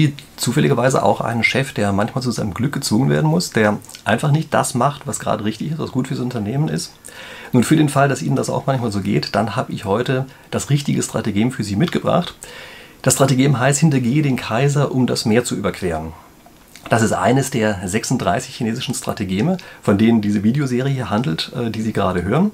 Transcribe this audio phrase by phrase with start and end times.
[0.00, 4.30] Sie zufälligerweise auch einen Chef, der manchmal zu seinem Glück gezwungen werden muss, der einfach
[4.30, 6.94] nicht das macht, was gerade richtig ist, was gut fürs Unternehmen ist?
[7.52, 10.24] Nun, für den Fall, dass Ihnen das auch manchmal so geht, dann habe ich heute
[10.50, 12.34] das richtige Strategem für Sie mitgebracht.
[13.02, 16.14] Das Strategem heißt, hintergehe den Kaiser, um das Meer zu überqueren.
[16.88, 21.82] Das ist eines der 36 chinesischen Strategeme, von denen diese Videoserie hier handelt, äh, die
[21.82, 22.50] Sie gerade hören.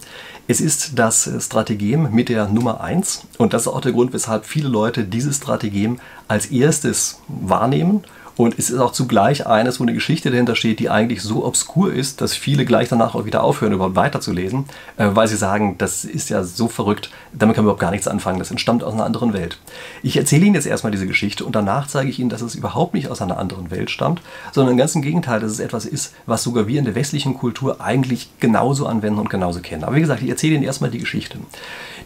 [0.48, 4.44] Es ist das Strategem mit der Nummer 1 und das ist auch der Grund, weshalb
[4.44, 5.98] viele Leute dieses Strategem
[6.28, 8.04] als erstes wahrnehmen
[8.36, 11.92] und es ist auch zugleich eines, wo eine Geschichte dahinter steht, die eigentlich so obskur
[11.92, 14.66] ist, dass viele gleich danach auch wieder aufhören, überhaupt weiterzulesen,
[14.98, 18.08] äh, weil sie sagen, das ist ja so verrückt, damit kann man überhaupt gar nichts
[18.08, 19.58] anfangen, das entstammt aus einer anderen Welt.
[20.02, 22.94] Ich erzähle Ihnen jetzt erstmal diese Geschichte und danach zeige ich Ihnen, dass es überhaupt
[22.94, 24.20] nicht aus einer anderen Welt stammt,
[24.52, 28.28] sondern im Gegenteil, dass es etwas ist, was sogar wir in der westlichen Kultur eigentlich
[28.38, 29.84] genauso anwenden und genauso kennen.
[29.84, 31.38] Aber wie gesagt, ich erzähle Ihnen erstmal die Geschichte.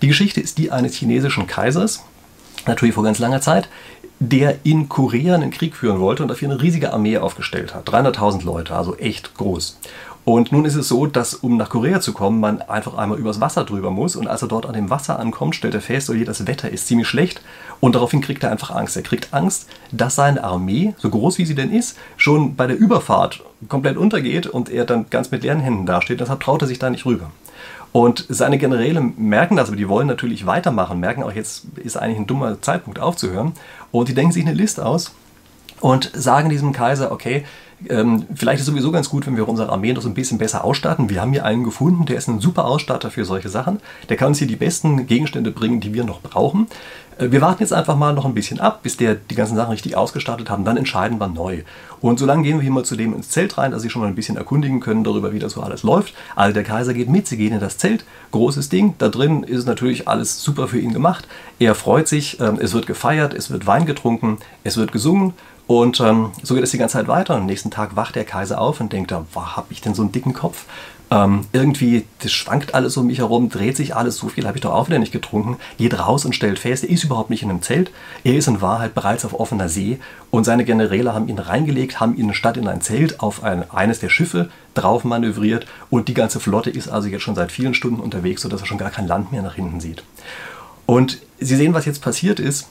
[0.01, 2.05] Die Geschichte ist die eines chinesischen Kaisers,
[2.67, 3.69] natürlich vor ganz langer Zeit,
[4.21, 7.89] der in Korea einen Krieg führen wollte und dafür eine riesige Armee aufgestellt hat.
[7.89, 9.79] 300.000 Leute, also echt groß.
[10.27, 13.41] Und nun ist es so, dass um nach Korea zu kommen, man einfach einmal übers
[13.41, 14.17] Wasser drüber muss.
[14.17, 16.87] Und als er dort an dem Wasser ankommt, stellt er fest, oh das Wetter ist
[16.87, 17.41] ziemlich schlecht.
[17.81, 18.97] Und daraufhin kriegt er einfach Angst.
[18.97, 22.77] Er kriegt Angst, dass seine Armee, so groß wie sie denn ist, schon bei der
[22.77, 26.21] Überfahrt komplett untergeht und er dann ganz mit leeren Händen dasteht.
[26.21, 27.31] Deshalb traut er sich da nicht rüber.
[27.93, 32.19] Und seine Generäle merken das, aber die wollen natürlich weitermachen, merken auch, jetzt ist eigentlich
[32.19, 33.53] ein dummer Zeitpunkt aufzuhören.
[33.91, 35.13] Und die denken sich eine Liste aus
[35.81, 37.45] und sagen diesem Kaiser, okay,
[37.89, 40.39] ähm, vielleicht ist es sowieso ganz gut, wenn wir unsere Armee noch so ein bisschen
[40.39, 41.09] besser ausstatten.
[41.09, 43.81] Wir haben hier einen gefunden, der ist ein super Ausstatter für solche Sachen.
[44.09, 46.67] Der kann uns hier die besten Gegenstände bringen, die wir noch brauchen.
[47.19, 49.71] Äh, wir warten jetzt einfach mal noch ein bisschen ab, bis der die ganzen Sachen
[49.71, 50.65] richtig ausgestattet haben.
[50.65, 51.63] Dann entscheiden wir neu.
[52.01, 54.09] Und solange gehen wir hier mal zu dem ins Zelt rein, dass sie schon mal
[54.09, 56.15] ein bisschen erkundigen können darüber, wie das so alles läuft.
[56.35, 58.05] Also der Kaiser geht mit, sie gehen in das Zelt.
[58.33, 58.95] Großes Ding.
[58.99, 61.29] Da drin ist natürlich alles super für ihn gemacht.
[61.59, 65.35] Er freut sich, ähm, es wird gefeiert, es wird Wein getrunken, es wird gesungen.
[65.71, 67.37] Und ähm, so geht es die ganze Zeit weiter.
[67.37, 70.03] Und am nächsten Tag wacht der Kaiser auf und denkt, wow, habe ich denn so
[70.03, 70.65] einen dicken Kopf?
[71.13, 74.63] Ähm, irgendwie, das schwankt alles um mich herum, dreht sich alles, so viel habe ich
[74.63, 75.59] doch auch wieder nicht getrunken.
[75.79, 77.93] Geht raus und stellt fest, er ist überhaupt nicht in einem Zelt.
[78.25, 80.01] Er ist in Wahrheit bereits auf offener See
[80.33, 84.01] und seine Generäle haben ihn reingelegt, haben ihn statt in ein Zelt auf ein, eines
[84.01, 88.01] der Schiffe drauf manövriert und die ganze Flotte ist also jetzt schon seit vielen Stunden
[88.01, 90.03] unterwegs, sodass er schon gar kein Land mehr nach hinten sieht.
[90.87, 92.67] Und Sie sehen, was jetzt passiert ist.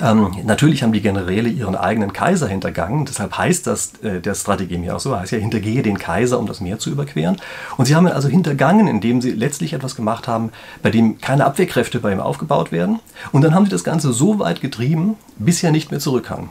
[0.00, 4.78] Ähm, natürlich haben die Generäle ihren eigenen Kaiser hintergangen, deshalb heißt das äh, der Strategie
[4.78, 7.36] hier auch so, heißt ja, hintergehe den Kaiser, um das Meer zu überqueren.
[7.76, 10.50] Und sie haben ihn also hintergangen, indem sie letztlich etwas gemacht haben,
[10.82, 13.00] bei dem keine Abwehrkräfte bei ihm aufgebaut werden.
[13.32, 16.50] Und dann haben sie das Ganze so weit getrieben, bis er nicht mehr zurückkam.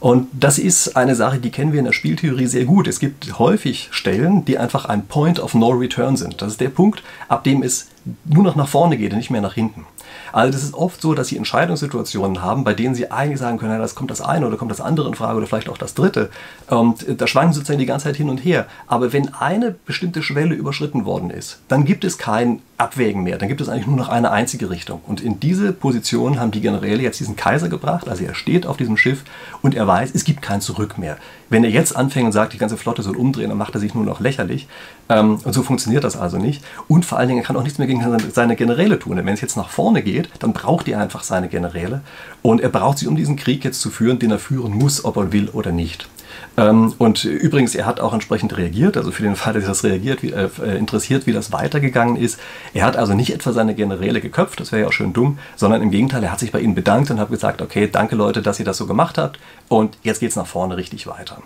[0.00, 2.88] Und das ist eine Sache, die kennen wir in der Spieltheorie sehr gut.
[2.88, 6.42] Es gibt häufig Stellen, die einfach ein Point of No Return sind.
[6.42, 7.86] Das ist der Punkt, ab dem es
[8.24, 9.86] nur noch nach vorne geht und nicht mehr nach hinten.
[10.32, 13.72] Also das ist oft so, dass sie Entscheidungssituationen haben, bei denen sie eigentlich sagen können,
[13.72, 15.94] ja, das kommt das eine oder kommt das andere in Frage oder vielleicht auch das
[15.94, 16.30] dritte.
[16.68, 18.66] Und da schwanken sozusagen die ganze Zeit hin und her.
[18.86, 23.38] Aber wenn eine bestimmte Schwelle überschritten worden ist, dann gibt es kein Abwägen mehr.
[23.38, 25.00] Dann gibt es eigentlich nur noch eine einzige Richtung.
[25.06, 28.08] Und in diese Position haben die Generäle jetzt diesen Kaiser gebracht.
[28.08, 29.22] Also er steht auf diesem Schiff
[29.62, 31.16] und er weiß, es gibt kein Zurück mehr.
[31.48, 33.94] Wenn er jetzt anfängt und sagt, die ganze Flotte soll umdrehen, dann macht er sich
[33.94, 34.66] nur noch lächerlich.
[35.08, 36.64] Ähm, und so funktioniert das also nicht.
[36.88, 39.16] Und vor allen Dingen, er kann auch nichts mehr gegen seine Generäle tun.
[39.16, 42.00] Denn wenn es jetzt nach vorne geht, dann braucht er einfach seine Generäle.
[42.42, 45.16] Und er braucht sie, um diesen Krieg jetzt zu führen, den er führen muss, ob
[45.16, 46.08] er will oder nicht.
[46.56, 50.22] Ähm, und übrigens, er hat auch entsprechend reagiert, also für den Fall, dass das reagiert,
[50.22, 52.38] wie, äh, interessiert, wie das weitergegangen ist.
[52.74, 55.82] Er hat also nicht etwa seine Generäle geköpft, das wäre ja auch schön dumm, sondern
[55.82, 58.58] im Gegenteil, er hat sich bei ihnen bedankt und hat gesagt, okay, danke Leute, dass
[58.58, 59.38] ihr das so gemacht habt
[59.68, 61.38] und jetzt geht es nach vorne richtig weiter.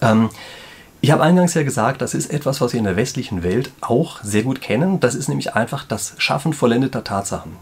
[0.00, 0.30] Ähm,
[1.00, 4.22] ich habe eingangs ja gesagt, das ist etwas, was wir in der westlichen Welt auch
[4.22, 4.98] sehr gut kennen.
[4.98, 7.52] Das ist nämlich einfach das Schaffen vollendeter Tatsachen.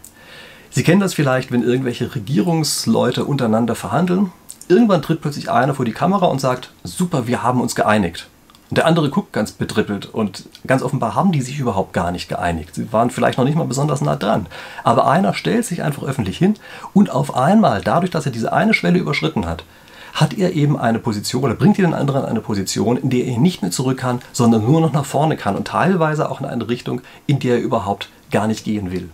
[0.71, 4.31] Sie kennen das vielleicht, wenn irgendwelche Regierungsleute untereinander verhandeln
[4.67, 8.27] irgendwann tritt plötzlich einer vor die Kamera und sagt, super, wir haben uns geeinigt.
[8.69, 12.27] Und der andere guckt ganz betrippelt und ganz offenbar haben die sich überhaupt gar nicht
[12.29, 12.73] geeinigt.
[12.73, 14.47] Sie waren vielleicht noch nicht mal besonders nah dran.
[14.83, 16.55] Aber einer stellt sich einfach öffentlich hin
[16.93, 19.63] und auf einmal, dadurch, dass er diese eine Schwelle überschritten hat,
[20.13, 23.37] hat er eben eine Position oder bringt den anderen in eine Position, in der er
[23.37, 26.67] nicht mehr zurück kann, sondern nur noch nach vorne kann und teilweise auch in eine
[26.67, 29.09] Richtung, in der er überhaupt gar nicht gehen will.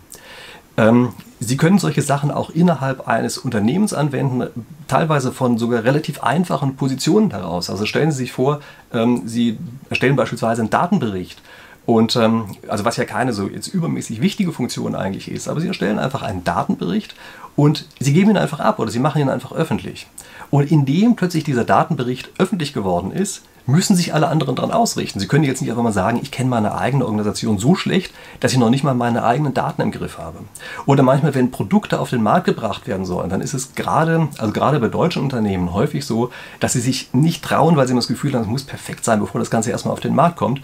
[0.78, 1.10] Ähm,
[1.44, 4.48] Sie können solche Sachen auch innerhalb eines Unternehmens anwenden,
[4.88, 7.72] teilweise von sogar relativ einfachen Positionen heraus.
[7.72, 8.62] Also stellen Sie sich vor,
[8.94, 9.58] ähm, Sie
[9.90, 11.42] erstellen beispielsweise einen Datenbericht.
[11.88, 15.68] Und ähm, also was ja keine so jetzt übermäßig wichtige Funktion eigentlich ist, aber Sie
[15.68, 17.16] erstellen einfach einen Datenbericht
[17.56, 20.06] und Sie geben ihn einfach ab oder Sie machen ihn einfach öffentlich.
[20.52, 25.20] Und indem plötzlich dieser Datenbericht öffentlich geworden ist, müssen sich alle anderen daran ausrichten.
[25.20, 28.54] Sie können jetzt nicht einfach mal sagen, ich kenne meine eigene Organisation so schlecht, dass
[28.54, 30.40] ich noch nicht mal meine eigenen Daten im Griff habe.
[30.86, 34.54] Oder manchmal, wenn Produkte auf den Markt gebracht werden sollen, dann ist es gerade, also
[34.54, 38.08] gerade bei deutschen Unternehmen häufig so, dass sie sich nicht trauen, weil sie immer das
[38.08, 40.62] Gefühl haben, es muss perfekt sein, bevor das Ganze erstmal auf den Markt kommt.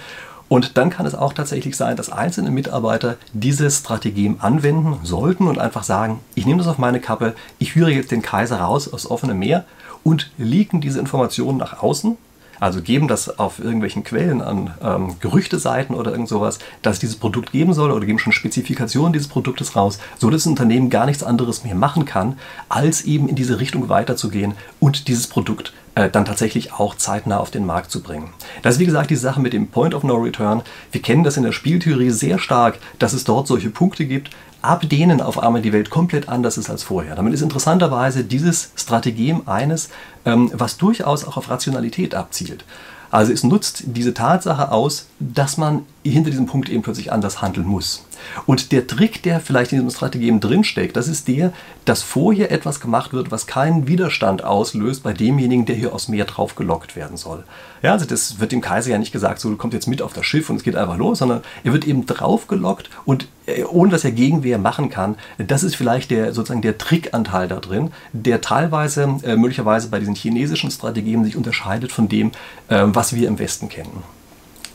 [0.50, 5.60] Und dann kann es auch tatsächlich sein, dass einzelne Mitarbeiter diese Strategien anwenden sollten und
[5.60, 9.08] einfach sagen, ich nehme das auf meine Kappe, ich führe jetzt den Kaiser raus aufs
[9.08, 9.66] offene Meer
[10.04, 12.18] und leaken diese Informationen nach außen
[12.60, 17.16] also geben das auf irgendwelchen Quellen an ähm, Gerüchteseiten oder irgend sowas, dass es dieses
[17.16, 21.06] Produkt geben soll oder geben schon Spezifikationen dieses Produktes raus, so dass das Unternehmen gar
[21.06, 22.38] nichts anderes mehr machen kann,
[22.70, 27.50] als eben in diese Richtung weiterzugehen und dieses Produkt äh, dann tatsächlich auch zeitnah auf
[27.50, 28.30] den Markt zu bringen.
[28.62, 30.62] Das ist wie gesagt die Sache mit dem Point of No Return.
[30.92, 34.30] Wir kennen das in der Spieltheorie sehr stark, dass es dort solche Punkte gibt,
[34.62, 37.16] ab denen auf einmal die Welt komplett anders ist als vorher.
[37.16, 39.90] Damit ist interessanterweise dieses Strategem eines,
[40.24, 42.64] ähm, was durchaus auch auf Rationalität abzielt.
[43.10, 47.68] Also es nutzt diese Tatsache aus, dass man hinter diesem Punkt eben plötzlich anders handeln
[47.68, 48.06] muss.
[48.46, 51.54] Und der Trick, der vielleicht in diesem Strategien drinsteckt, das ist der,
[51.86, 56.26] dass vorher etwas gemacht wird, was keinen Widerstand auslöst bei demjenigen, der hier aus Meer
[56.26, 57.44] drauf gelockt werden soll.
[57.82, 60.14] Ja, also das wird dem Kaiser ja nicht gesagt, so du kommst jetzt mit auf
[60.14, 63.64] das Schiff und es geht einfach los, sondern er wird eben drauf gelockt und äh,
[63.64, 65.16] ohne dass er Gegenwehr machen kann.
[65.38, 70.16] Das ist vielleicht der sozusagen der Trickanteil da drin, der teilweise äh, möglicherweise bei diesen
[70.16, 72.32] chinesischen Strategien sich unterscheidet von dem,
[72.68, 74.04] äh, was wir im Westen kennen.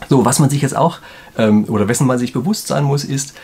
[0.09, 0.99] So, was man sich jetzt auch
[1.39, 3.35] ähm, oder wessen man sich bewusst sein muss, ist,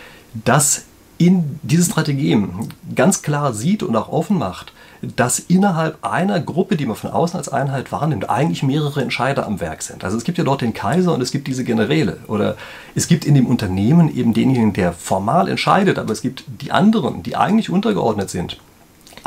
[0.44, 0.84] dass
[1.18, 4.72] in diese Strategien ganz klar sieht und auch offen macht,
[5.02, 9.60] dass innerhalb einer Gruppe, die man von außen als Einheit wahrnimmt, eigentlich mehrere Entscheider am
[9.60, 10.04] Werk sind.
[10.04, 12.18] Also es gibt ja dort den Kaiser und es gibt diese Generäle.
[12.28, 12.56] Oder
[12.94, 17.22] es gibt in dem Unternehmen eben denjenigen, der formal entscheidet, aber es gibt die anderen,
[17.22, 18.58] die eigentlich untergeordnet sind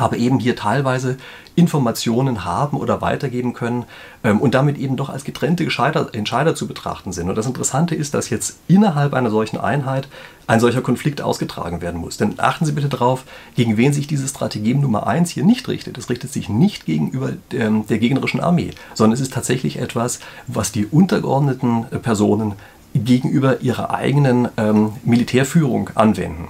[0.02, 1.18] aber eben hier teilweise
[1.56, 3.86] Informationen haben oder weitergeben können
[4.24, 7.30] ähm, und damit eben doch als getrennte Entscheider, Entscheider zu betrachten sind.
[7.30, 10.08] Und das Interessante ist, dass jetzt innerhalb einer solchen Einheit
[10.48, 12.18] ein solcher Konflikt ausgetragen werden muss.
[12.18, 13.26] Denn achten Sie bitte darauf,
[13.56, 15.98] gegen wen sich diese Strategie Nummer 1 hier nicht richtet.
[15.98, 20.20] Es richtet sich nicht gegenüber der, ähm, der gegnerischen Armee, sondern es ist tatsächlich etwas,
[20.48, 22.54] was die untergeordneten äh, Personen
[22.94, 26.48] gegenüber ihrer eigenen ähm, Militärführung anwenden.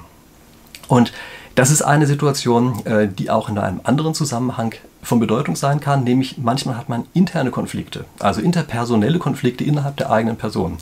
[0.88, 1.14] Und
[1.56, 6.04] das ist eine Situation, äh, die auch in einem anderen Zusammenhang von Bedeutung sein kann,
[6.04, 10.78] nämlich manchmal hat man interne Konflikte, also interpersonelle Konflikte innerhalb der eigenen Person.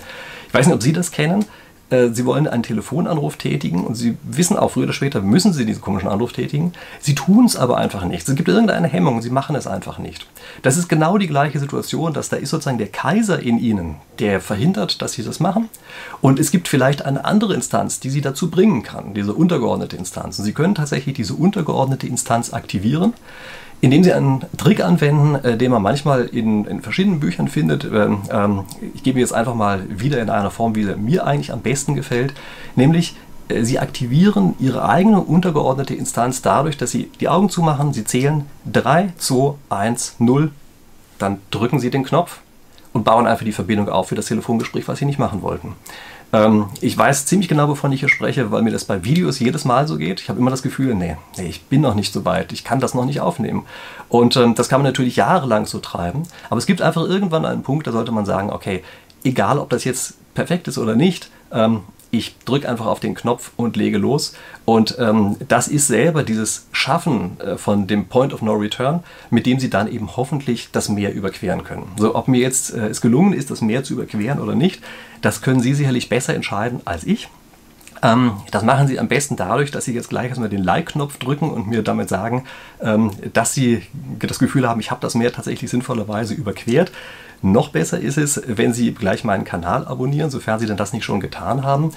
[0.47, 1.45] Ich weiß nicht, ob Sie das kennen.
[1.89, 5.65] Äh, Sie wollen einen Telefonanruf tätigen und Sie wissen auch, früher oder später müssen Sie
[5.65, 6.73] diesen komischen Anruf tätigen.
[6.99, 8.27] Sie tun es aber einfach nicht.
[8.27, 10.25] Es gibt irgendeine Hemmung Sie machen es einfach nicht.
[10.61, 14.41] Das ist genau die gleiche Situation, dass da ist sozusagen der Kaiser in Ihnen, der
[14.41, 15.69] verhindert, dass Sie das machen.
[16.21, 20.39] Und es gibt vielleicht eine andere Instanz, die Sie dazu bringen kann, diese untergeordnete Instanz.
[20.39, 23.13] Und Sie können tatsächlich diese untergeordnete Instanz aktivieren
[23.81, 27.85] indem sie einen Trick anwenden, äh, den man manchmal in, in verschiedenen Büchern findet.
[27.85, 31.53] Ähm, ähm, ich gebe jetzt einfach mal wieder in einer Form, wie er mir eigentlich
[31.53, 32.33] am besten gefällt,
[32.75, 33.15] nämlich
[33.47, 38.45] äh, sie aktivieren ihre eigene untergeordnete Instanz dadurch, dass sie die Augen zumachen, sie zählen
[38.71, 40.51] 3, 2, 1, 0,
[41.17, 42.39] dann drücken sie den Knopf
[42.91, 45.73] und bauen einfach die Verbindung auf für das Telefongespräch, was sie nicht machen wollten.
[46.31, 49.65] Ähm, ich weiß ziemlich genau, wovon ich hier spreche, weil mir das bei Videos jedes
[49.65, 50.21] Mal so geht.
[50.21, 52.79] Ich habe immer das Gefühl, nee, nee, ich bin noch nicht so weit, ich kann
[52.79, 53.65] das noch nicht aufnehmen.
[54.09, 57.63] Und ähm, das kann man natürlich jahrelang so treiben, aber es gibt einfach irgendwann einen
[57.63, 58.83] Punkt, da sollte man sagen, okay,
[59.23, 61.81] egal ob das jetzt perfekt ist oder nicht, ähm,
[62.11, 64.33] ich drücke einfach auf den Knopf und lege los.
[64.65, 69.45] Und ähm, das ist selber dieses Schaffen äh, von dem Point of No Return, mit
[69.45, 71.87] dem Sie dann eben hoffentlich das Meer überqueren können.
[71.97, 74.81] So, ob mir jetzt äh, es gelungen ist, das Meer zu überqueren oder nicht,
[75.21, 77.29] das können Sie sicherlich besser entscheiden als ich.
[78.01, 81.49] Ähm, das machen Sie am besten dadurch, dass Sie jetzt gleich erstmal den Like-Knopf drücken
[81.49, 82.45] und mir damit sagen,
[82.81, 83.83] ähm, dass Sie
[84.19, 86.91] das Gefühl haben, ich habe das Meer tatsächlich sinnvollerweise überquert.
[87.41, 91.05] Noch besser ist es, wenn Sie gleich meinen Kanal abonnieren, sofern Sie denn das nicht
[91.05, 91.93] schon getan haben.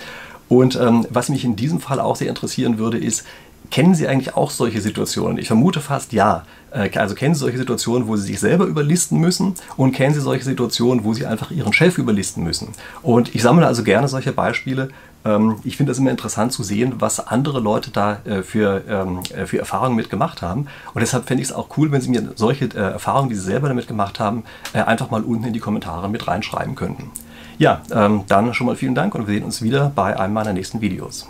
[0.48, 3.24] Und ähm, was mich in diesem Fall auch sehr interessieren würde, ist,
[3.72, 5.38] kennen Sie eigentlich auch solche Situationen?
[5.38, 6.44] Ich vermute fast ja.
[6.70, 10.20] Äh, also kennen Sie solche Situationen, wo Sie sich selber überlisten müssen und kennen Sie
[10.20, 12.68] solche Situationen, wo Sie einfach Ihren Chef überlisten müssen.
[13.02, 14.90] Und ich sammle also gerne solche Beispiele.
[15.24, 19.20] Ähm, ich finde es immer interessant zu sehen, was andere Leute da äh, für, ähm,
[19.34, 20.66] äh, für Erfahrungen mitgemacht haben.
[20.92, 23.68] Und deshalb fände ich es auch cool, wenn Sie mir solche Erfahrungen, die Sie selber
[23.68, 27.10] damit gemacht haben, einfach mal unten in die Kommentare mit reinschreiben könnten.
[27.58, 30.52] Ja, ähm, dann schon mal vielen Dank und wir sehen uns wieder bei einem meiner
[30.52, 31.26] nächsten Videos.